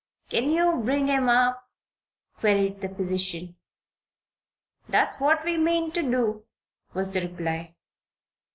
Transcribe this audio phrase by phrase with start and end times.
[0.31, 1.69] "Can you bring him up?"
[2.39, 3.55] queried the physician.
[4.89, 6.45] "That's what we mean to do,"
[6.91, 7.75] was the reply.